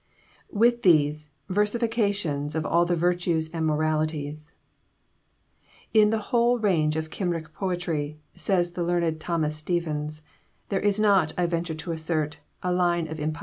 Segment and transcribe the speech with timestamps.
[0.49, 4.51] With these, versifications of all the virtues and moralities.
[5.93, 10.23] 'In the whole range of Kymric poetry,' says the learned Thomas Stephens,
[10.69, 13.39] 'there is not, I venture to assert, a line of impiety.'